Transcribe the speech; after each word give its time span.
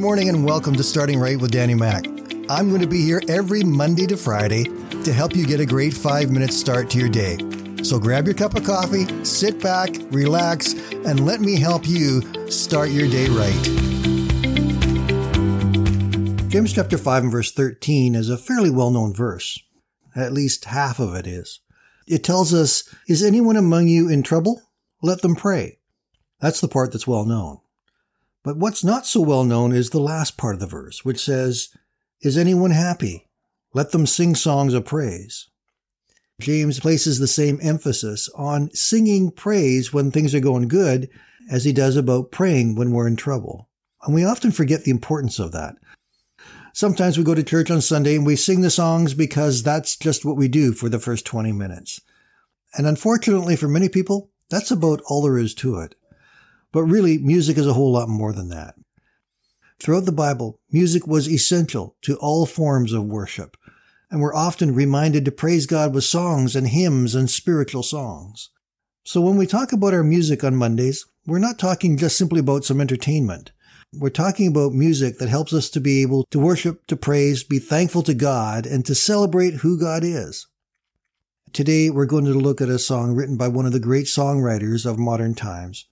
morning 0.00 0.30
and 0.30 0.46
welcome 0.46 0.74
to 0.74 0.82
Starting 0.82 1.20
Right 1.20 1.38
with 1.38 1.50
Danny 1.50 1.74
Mac. 1.74 2.06
I'm 2.48 2.70
going 2.70 2.80
to 2.80 2.86
be 2.86 3.02
here 3.02 3.20
every 3.28 3.62
Monday 3.62 4.06
to 4.06 4.16
Friday 4.16 4.64
to 5.04 5.12
help 5.12 5.36
you 5.36 5.46
get 5.46 5.60
a 5.60 5.66
great 5.66 5.92
five 5.92 6.30
minute 6.30 6.54
start 6.54 6.88
to 6.90 6.98
your 6.98 7.10
day. 7.10 7.36
So 7.82 7.98
grab 7.98 8.24
your 8.24 8.32
cup 8.32 8.54
of 8.56 8.64
coffee, 8.64 9.04
sit 9.26 9.60
back, 9.60 9.90
relax, 10.10 10.72
and 10.72 11.26
let 11.26 11.42
me 11.42 11.60
help 11.60 11.86
you 11.86 12.22
start 12.50 12.88
your 12.88 13.10
day 13.10 13.26
right. 13.28 13.62
James 16.48 16.72
chapter 16.72 16.96
5 16.96 17.24
and 17.24 17.32
verse 17.32 17.52
13 17.52 18.14
is 18.14 18.30
a 18.30 18.38
fairly 18.38 18.70
well 18.70 18.90
known 18.90 19.12
verse. 19.12 19.62
At 20.16 20.32
least 20.32 20.64
half 20.64 20.98
of 20.98 21.14
it 21.14 21.26
is. 21.26 21.60
It 22.06 22.24
tells 22.24 22.54
us, 22.54 22.88
Is 23.06 23.22
anyone 23.22 23.56
among 23.56 23.88
you 23.88 24.08
in 24.08 24.22
trouble? 24.22 24.62
Let 25.02 25.20
them 25.20 25.36
pray. 25.36 25.78
That's 26.40 26.62
the 26.62 26.68
part 26.68 26.90
that's 26.90 27.06
well 27.06 27.26
known. 27.26 27.58
But 28.42 28.56
what's 28.56 28.82
not 28.82 29.06
so 29.06 29.20
well 29.20 29.44
known 29.44 29.72
is 29.72 29.90
the 29.90 30.00
last 30.00 30.36
part 30.36 30.54
of 30.54 30.60
the 30.60 30.66
verse, 30.66 31.04
which 31.04 31.22
says, 31.22 31.68
Is 32.22 32.38
anyone 32.38 32.70
happy? 32.70 33.28
Let 33.74 33.92
them 33.92 34.06
sing 34.06 34.34
songs 34.34 34.74
of 34.74 34.84
praise. 34.84 35.48
James 36.40 36.80
places 36.80 37.18
the 37.18 37.28
same 37.28 37.58
emphasis 37.62 38.28
on 38.34 38.70
singing 38.72 39.30
praise 39.30 39.92
when 39.92 40.10
things 40.10 40.34
are 40.34 40.40
going 40.40 40.68
good 40.68 41.10
as 41.50 41.64
he 41.64 41.72
does 41.72 41.96
about 41.96 42.30
praying 42.30 42.74
when 42.74 42.92
we're 42.92 43.06
in 43.06 43.16
trouble. 43.16 43.68
And 44.02 44.14
we 44.14 44.24
often 44.24 44.50
forget 44.50 44.84
the 44.84 44.90
importance 44.90 45.38
of 45.38 45.52
that. 45.52 45.76
Sometimes 46.72 47.18
we 47.18 47.24
go 47.24 47.34
to 47.34 47.42
church 47.42 47.70
on 47.70 47.80
Sunday 47.82 48.16
and 48.16 48.24
we 48.24 48.36
sing 48.36 48.62
the 48.62 48.70
songs 48.70 49.12
because 49.12 49.62
that's 49.62 49.96
just 49.96 50.24
what 50.24 50.36
we 50.36 50.48
do 50.48 50.72
for 50.72 50.88
the 50.88 50.98
first 50.98 51.26
20 51.26 51.52
minutes. 51.52 52.00
And 52.74 52.86
unfortunately 52.86 53.56
for 53.56 53.68
many 53.68 53.88
people, 53.88 54.30
that's 54.48 54.70
about 54.70 55.02
all 55.06 55.22
there 55.22 55.36
is 55.36 55.54
to 55.56 55.78
it. 55.80 55.94
But 56.72 56.84
really, 56.84 57.18
music 57.18 57.58
is 57.58 57.66
a 57.66 57.72
whole 57.72 57.92
lot 57.92 58.08
more 58.08 58.32
than 58.32 58.48
that. 58.50 58.74
Throughout 59.80 60.04
the 60.04 60.12
Bible, 60.12 60.60
music 60.70 61.06
was 61.06 61.28
essential 61.28 61.96
to 62.02 62.16
all 62.16 62.46
forms 62.46 62.92
of 62.92 63.04
worship, 63.04 63.56
and 64.10 64.20
we're 64.20 64.34
often 64.34 64.74
reminded 64.74 65.24
to 65.24 65.32
praise 65.32 65.66
God 65.66 65.94
with 65.94 66.04
songs 66.04 66.54
and 66.54 66.68
hymns 66.68 67.14
and 67.14 67.30
spiritual 67.30 67.82
songs. 67.82 68.50
So 69.04 69.20
when 69.20 69.36
we 69.36 69.46
talk 69.46 69.72
about 69.72 69.94
our 69.94 70.04
music 70.04 70.44
on 70.44 70.54
Mondays, 70.54 71.06
we're 71.26 71.38
not 71.38 71.58
talking 71.58 71.96
just 71.96 72.18
simply 72.18 72.40
about 72.40 72.64
some 72.64 72.80
entertainment. 72.80 73.52
We're 73.92 74.10
talking 74.10 74.46
about 74.46 74.72
music 74.72 75.18
that 75.18 75.28
helps 75.28 75.52
us 75.52 75.68
to 75.70 75.80
be 75.80 76.02
able 76.02 76.24
to 76.30 76.38
worship, 76.38 76.86
to 76.86 76.96
praise, 76.96 77.42
be 77.42 77.58
thankful 77.58 78.02
to 78.02 78.14
God, 78.14 78.66
and 78.66 78.86
to 78.86 78.94
celebrate 78.94 79.54
who 79.54 79.80
God 79.80 80.04
is. 80.04 80.46
Today, 81.52 81.90
we're 81.90 82.06
going 82.06 82.26
to 82.26 82.34
look 82.34 82.60
at 82.60 82.68
a 82.68 82.78
song 82.78 83.16
written 83.16 83.36
by 83.36 83.48
one 83.48 83.66
of 83.66 83.72
the 83.72 83.80
great 83.80 84.06
songwriters 84.06 84.86
of 84.86 84.98
modern 84.98 85.34
times, 85.34 85.86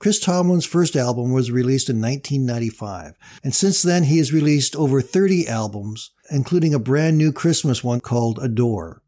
Chris 0.00 0.18
Tomlin's 0.18 0.64
first 0.64 0.96
album 0.96 1.30
was 1.30 1.50
released 1.50 1.90
in 1.90 2.00
1995, 2.00 3.18
and 3.44 3.54
since 3.54 3.82
then 3.82 4.04
he 4.04 4.16
has 4.16 4.32
released 4.32 4.74
over 4.74 5.02
30 5.02 5.46
albums, 5.46 6.12
including 6.30 6.72
a 6.72 6.78
brand 6.78 7.18
new 7.18 7.30
Christmas 7.30 7.84
one 7.84 8.00
called 8.00 8.38
Adore. 8.40 9.02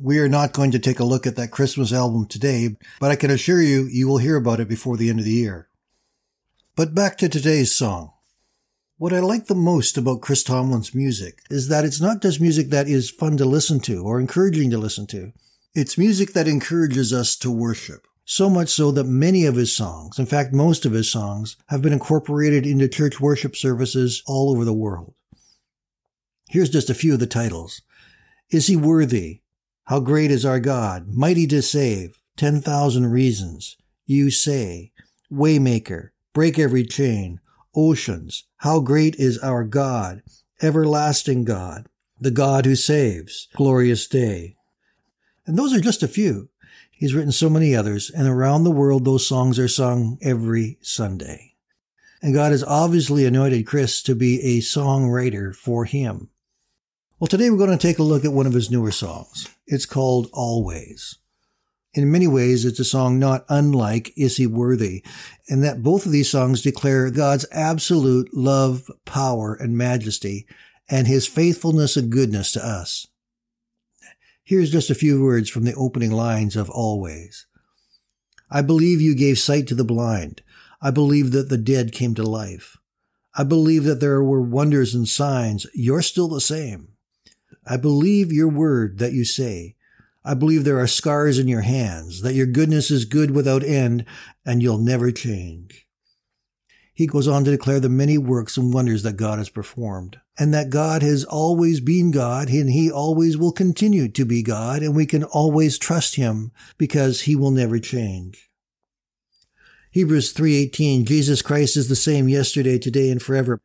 We 0.00 0.18
are 0.20 0.28
not 0.28 0.54
going 0.54 0.70
to 0.70 0.78
take 0.78 0.98
a 0.98 1.04
look 1.04 1.26
at 1.26 1.36
that 1.36 1.50
Christmas 1.50 1.92
album 1.92 2.24
today, 2.24 2.70
but 3.00 3.10
I 3.10 3.16
can 3.16 3.30
assure 3.30 3.60
you, 3.60 3.84
you 3.84 4.08
will 4.08 4.16
hear 4.16 4.36
about 4.36 4.60
it 4.60 4.68
before 4.68 4.96
the 4.96 5.10
end 5.10 5.18
of 5.18 5.26
the 5.26 5.30
year. 5.30 5.68
But 6.74 6.94
back 6.94 7.18
to 7.18 7.28
today's 7.28 7.74
song. 7.74 8.14
What 8.96 9.12
I 9.12 9.20
like 9.20 9.44
the 9.48 9.54
most 9.54 9.98
about 9.98 10.22
Chris 10.22 10.42
Tomlin's 10.42 10.94
music 10.94 11.40
is 11.50 11.68
that 11.68 11.84
it's 11.84 12.00
not 12.00 12.22
just 12.22 12.40
music 12.40 12.70
that 12.70 12.88
is 12.88 13.10
fun 13.10 13.36
to 13.36 13.44
listen 13.44 13.78
to 13.80 14.02
or 14.02 14.18
encouraging 14.18 14.70
to 14.70 14.78
listen 14.78 15.06
to. 15.08 15.32
It's 15.74 15.98
music 15.98 16.32
that 16.32 16.48
encourages 16.48 17.12
us 17.12 17.36
to 17.36 17.50
worship. 17.50 18.06
So 18.26 18.48
much 18.48 18.70
so 18.70 18.90
that 18.92 19.04
many 19.04 19.44
of 19.44 19.56
his 19.56 19.76
songs, 19.76 20.18
in 20.18 20.26
fact, 20.26 20.52
most 20.52 20.86
of 20.86 20.92
his 20.92 21.10
songs, 21.10 21.56
have 21.68 21.82
been 21.82 21.92
incorporated 21.92 22.66
into 22.66 22.88
church 22.88 23.20
worship 23.20 23.54
services 23.54 24.22
all 24.26 24.50
over 24.50 24.64
the 24.64 24.72
world. 24.72 25.14
Here's 26.48 26.70
just 26.70 26.88
a 26.88 26.94
few 26.94 27.14
of 27.14 27.20
the 27.20 27.26
titles. 27.26 27.82
Is 28.50 28.66
he 28.66 28.76
worthy? 28.76 29.40
How 29.84 30.00
great 30.00 30.30
is 30.30 30.46
our 30.46 30.60
God? 30.60 31.08
Mighty 31.08 31.46
to 31.48 31.60
save. 31.60 32.18
10,000 32.36 33.06
reasons. 33.06 33.76
You 34.06 34.30
say. 34.30 34.92
Waymaker. 35.30 36.10
Break 36.32 36.58
every 36.58 36.84
chain. 36.84 37.40
Oceans. 37.74 38.44
How 38.58 38.80
great 38.80 39.16
is 39.16 39.38
our 39.38 39.64
God? 39.64 40.22
Everlasting 40.62 41.44
God. 41.44 41.88
The 42.18 42.30
God 42.30 42.64
who 42.64 42.76
saves. 42.76 43.48
Glorious 43.54 44.06
day. 44.06 44.56
And 45.46 45.58
those 45.58 45.74
are 45.74 45.80
just 45.80 46.02
a 46.02 46.08
few. 46.08 46.48
He's 46.96 47.14
written 47.14 47.32
so 47.32 47.50
many 47.50 47.74
others, 47.74 48.10
and 48.10 48.28
around 48.28 48.64
the 48.64 48.70
world, 48.70 49.04
those 49.04 49.26
songs 49.26 49.58
are 49.58 49.68
sung 49.68 50.18
every 50.22 50.78
Sunday. 50.80 51.54
And 52.22 52.32
God 52.32 52.52
has 52.52 52.64
obviously 52.64 53.26
anointed 53.26 53.66
Chris 53.66 54.02
to 54.04 54.14
be 54.14 54.40
a 54.40 54.60
songwriter 54.60 55.54
for 55.54 55.84
him. 55.84 56.30
Well, 57.18 57.28
today 57.28 57.50
we're 57.50 57.58
going 57.58 57.76
to 57.76 57.76
take 57.76 57.98
a 57.98 58.02
look 58.02 58.24
at 58.24 58.32
one 58.32 58.46
of 58.46 58.54
his 58.54 58.70
newer 58.70 58.90
songs. 58.90 59.48
It's 59.66 59.86
called 59.86 60.30
Always. 60.32 61.18
In 61.94 62.10
many 62.10 62.26
ways, 62.26 62.64
it's 62.64 62.80
a 62.80 62.84
song 62.84 63.20
not 63.20 63.44
unlike 63.48 64.12
Is 64.16 64.36
He 64.36 64.48
Worthy, 64.48 65.04
and 65.48 65.62
that 65.62 65.82
both 65.82 66.06
of 66.06 66.12
these 66.12 66.28
songs 66.28 66.60
declare 66.60 67.10
God's 67.10 67.46
absolute 67.52 68.34
love, 68.34 68.90
power, 69.04 69.54
and 69.54 69.78
majesty, 69.78 70.46
and 70.88 71.06
His 71.06 71.28
faithfulness 71.28 71.96
and 71.96 72.10
goodness 72.10 72.50
to 72.52 72.66
us. 72.66 73.06
Here's 74.46 74.70
just 74.70 74.90
a 74.90 74.94
few 74.94 75.22
words 75.22 75.48
from 75.48 75.64
the 75.64 75.74
opening 75.74 76.10
lines 76.10 76.54
of 76.54 76.68
Always. 76.68 77.46
I 78.50 78.60
believe 78.60 79.00
you 79.00 79.14
gave 79.14 79.38
sight 79.38 79.66
to 79.68 79.74
the 79.74 79.84
blind. 79.84 80.42
I 80.82 80.90
believe 80.90 81.32
that 81.32 81.48
the 81.48 81.56
dead 81.56 81.92
came 81.92 82.14
to 82.16 82.22
life. 82.22 82.76
I 83.34 83.44
believe 83.44 83.84
that 83.84 84.00
there 84.00 84.22
were 84.22 84.42
wonders 84.42 84.94
and 84.94 85.08
signs. 85.08 85.66
You're 85.72 86.02
still 86.02 86.28
the 86.28 86.42
same. 86.42 86.88
I 87.66 87.78
believe 87.78 88.32
your 88.32 88.50
word 88.50 88.98
that 88.98 89.14
you 89.14 89.24
say. 89.24 89.76
I 90.22 90.34
believe 90.34 90.64
there 90.64 90.78
are 90.78 90.86
scars 90.86 91.38
in 91.38 91.48
your 91.48 91.62
hands, 91.62 92.20
that 92.20 92.34
your 92.34 92.46
goodness 92.46 92.90
is 92.90 93.06
good 93.06 93.30
without 93.30 93.64
end, 93.64 94.04
and 94.44 94.62
you'll 94.62 94.76
never 94.76 95.10
change. 95.10 95.83
He 96.96 97.08
goes 97.08 97.26
on 97.26 97.44
to 97.44 97.50
declare 97.50 97.80
the 97.80 97.88
many 97.88 98.16
works 98.16 98.56
and 98.56 98.72
wonders 98.72 99.02
that 99.02 99.16
God 99.16 99.38
has 99.38 99.48
performed, 99.48 100.20
and 100.38 100.54
that 100.54 100.70
God 100.70 101.02
has 101.02 101.24
always 101.24 101.80
been 101.80 102.12
God, 102.12 102.48
and 102.48 102.70
He 102.70 102.88
always 102.88 103.36
will 103.36 103.50
continue 103.50 104.08
to 104.08 104.24
be 104.24 104.44
God, 104.44 104.80
and 104.80 104.94
we 104.94 105.04
can 105.04 105.24
always 105.24 105.76
trust 105.76 106.14
Him 106.14 106.52
because 106.78 107.22
He 107.22 107.34
will 107.34 107.50
never 107.50 107.80
change. 107.80 108.48
Hebrews 109.90 110.32
3:18 110.32 111.04
Jesus 111.04 111.42
Christ 111.42 111.76
is 111.76 111.88
the 111.88 111.96
same 111.96 112.28
yesterday, 112.28 112.78
today 112.78 113.10
and 113.10 113.20
forever. 113.20 113.60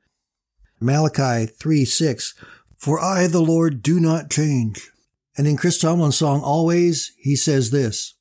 Malachi 0.81 1.51
3:6 1.51 2.33
For 2.77 2.99
I 2.99 3.27
the 3.27 3.41
Lord 3.41 3.83
do 3.83 3.99
not 3.99 4.31
change. 4.31 4.89
And 5.37 5.47
in 5.47 5.55
Chris 5.55 5.77
Tomlin's 5.77 6.17
song 6.17 6.41
Always, 6.41 7.13
he 7.17 7.35
says 7.35 7.69
this: 7.69 8.15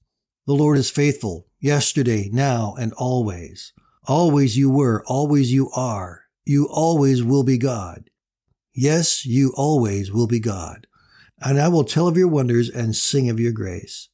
The 0.47 0.53
Lord 0.55 0.77
is 0.77 0.91
faithful 0.91 1.47
yesterday, 1.61 2.29
now 2.31 2.75
and 2.79 2.93
always. 2.93 3.73
Always 4.09 4.57
you 4.57 4.71
were, 4.71 5.05
always 5.07 5.53
you 5.53 5.71
are. 5.77 6.23
You 6.47 6.67
always 6.71 7.23
will 7.23 7.45
be 7.45 7.59
God. 7.59 8.09
Yes, 8.75 9.27
you 9.27 9.53
always 9.55 10.11
will 10.11 10.27
be 10.27 10.41
God. 10.41 10.87
And 11.41 11.61
I 11.61 11.69
will 11.69 11.85
tell 11.85 12.09
of 12.09 12.17
your 12.17 12.29
wonders 12.29 12.71
and 12.71 12.97
sing 12.97 13.29
of 13.29 13.39
your 13.39 13.53
grace. 13.53 14.09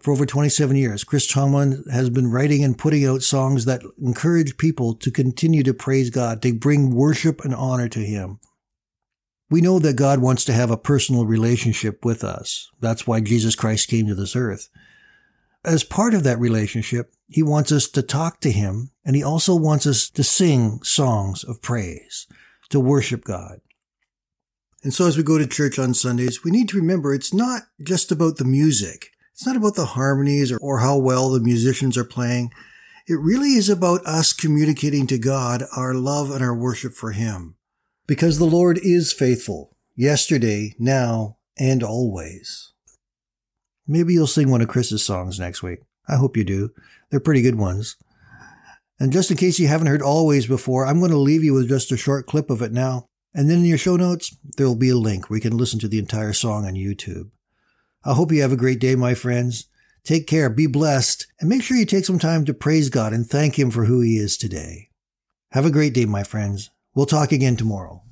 For 0.00 0.12
over 0.12 0.26
27 0.26 0.74
years, 0.74 1.04
Chris 1.04 1.28
Tomlin 1.28 1.84
has 1.92 2.10
been 2.10 2.32
writing 2.32 2.64
and 2.64 2.76
putting 2.76 3.06
out 3.06 3.22
songs 3.22 3.66
that 3.66 3.82
encourage 3.98 4.56
people 4.56 4.94
to 4.94 5.12
continue 5.12 5.62
to 5.62 5.72
praise 5.72 6.10
God, 6.10 6.42
to 6.42 6.52
bring 6.52 6.94
worship 6.94 7.44
and 7.44 7.54
honor 7.54 7.88
to 7.90 8.00
Him. 8.00 8.40
We 9.48 9.60
know 9.60 9.78
that 9.78 9.96
God 9.96 10.20
wants 10.20 10.44
to 10.46 10.52
have 10.52 10.70
a 10.70 10.76
personal 10.76 11.24
relationship 11.24 12.04
with 12.04 12.24
us. 12.24 12.68
That's 12.80 13.06
why 13.06 13.20
Jesus 13.20 13.54
Christ 13.54 13.88
came 13.88 14.06
to 14.06 14.14
this 14.14 14.34
earth. 14.34 14.70
As 15.64 15.84
part 15.84 16.14
of 16.14 16.24
that 16.24 16.40
relationship, 16.40 17.12
he 17.28 17.42
wants 17.42 17.70
us 17.70 17.86
to 17.88 18.02
talk 18.02 18.40
to 18.40 18.50
him 18.50 18.90
and 19.04 19.14
he 19.14 19.22
also 19.22 19.54
wants 19.54 19.86
us 19.86 20.08
to 20.10 20.24
sing 20.24 20.82
songs 20.82 21.44
of 21.44 21.60
praise, 21.60 22.26
to 22.70 22.80
worship 22.80 23.24
God. 23.24 23.60
And 24.82 24.94
so 24.94 25.06
as 25.06 25.18
we 25.18 25.22
go 25.22 25.36
to 25.36 25.46
church 25.46 25.78
on 25.78 25.92
Sundays, 25.92 26.42
we 26.42 26.50
need 26.50 26.68
to 26.70 26.78
remember 26.78 27.12
it's 27.12 27.34
not 27.34 27.64
just 27.82 28.10
about 28.10 28.38
the 28.38 28.44
music. 28.44 29.10
It's 29.32 29.46
not 29.46 29.56
about 29.56 29.74
the 29.74 29.86
harmonies 29.86 30.52
or, 30.52 30.78
how 30.80 30.96
well 30.96 31.30
the 31.30 31.40
musicians 31.40 31.98
are 31.98 32.04
playing. 32.04 32.52
It 33.06 33.18
really 33.20 33.54
is 33.54 33.68
about 33.68 34.04
us 34.06 34.32
communicating 34.32 35.06
to 35.08 35.18
God 35.18 35.64
our 35.76 35.94
love 35.94 36.30
and 36.30 36.42
our 36.42 36.54
worship 36.54 36.94
for 36.94 37.12
him. 37.12 37.56
Because 38.06 38.38
the 38.38 38.44
Lord 38.44 38.78
is 38.82 39.12
faithful, 39.12 39.76
yesterday, 39.94 40.74
now, 40.78 41.38
and 41.58 41.82
always. 41.82 42.72
Maybe 43.90 44.12
you'll 44.12 44.28
sing 44.28 44.50
one 44.50 44.62
of 44.62 44.68
Chris's 44.68 45.04
songs 45.04 45.40
next 45.40 45.64
week. 45.64 45.80
I 46.08 46.14
hope 46.14 46.36
you 46.36 46.44
do. 46.44 46.70
They're 47.10 47.18
pretty 47.18 47.42
good 47.42 47.56
ones. 47.56 47.96
And 49.00 49.12
just 49.12 49.32
in 49.32 49.36
case 49.36 49.58
you 49.58 49.66
haven't 49.66 49.88
heard 49.88 50.00
Always 50.00 50.46
before, 50.46 50.86
I'm 50.86 51.00
going 51.00 51.10
to 51.10 51.16
leave 51.16 51.42
you 51.42 51.54
with 51.54 51.68
just 51.68 51.90
a 51.90 51.96
short 51.96 52.28
clip 52.28 52.50
of 52.50 52.62
it 52.62 52.70
now. 52.70 53.06
And 53.34 53.50
then 53.50 53.58
in 53.58 53.64
your 53.64 53.78
show 53.78 53.96
notes, 53.96 54.36
there'll 54.56 54.76
be 54.76 54.90
a 54.90 54.96
link 54.96 55.28
where 55.28 55.38
you 55.38 55.40
can 55.40 55.56
listen 55.56 55.80
to 55.80 55.88
the 55.88 55.98
entire 55.98 56.32
song 56.32 56.66
on 56.66 56.74
YouTube. 56.74 57.30
I 58.04 58.14
hope 58.14 58.30
you 58.30 58.42
have 58.42 58.52
a 58.52 58.56
great 58.56 58.78
day, 58.78 58.94
my 58.94 59.14
friends. 59.14 59.66
Take 60.04 60.28
care, 60.28 60.48
be 60.48 60.68
blessed, 60.68 61.26
and 61.40 61.48
make 61.48 61.62
sure 61.62 61.76
you 61.76 61.84
take 61.84 62.04
some 62.04 62.20
time 62.20 62.44
to 62.44 62.54
praise 62.54 62.90
God 62.90 63.12
and 63.12 63.26
thank 63.26 63.58
Him 63.58 63.72
for 63.72 63.86
who 63.86 64.02
He 64.02 64.18
is 64.18 64.36
today. 64.36 64.90
Have 65.50 65.66
a 65.66 65.70
great 65.70 65.94
day, 65.94 66.04
my 66.04 66.22
friends. 66.22 66.70
We'll 66.94 67.06
talk 67.06 67.32
again 67.32 67.56
tomorrow. 67.56 68.02